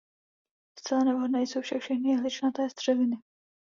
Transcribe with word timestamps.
Zcela 0.79 1.03
nevhodné 1.03 1.41
jsou 1.41 1.61
však 1.61 1.81
všechny 1.81 2.09
jehličnaté 2.09 2.67
dřeviny. 2.77 3.15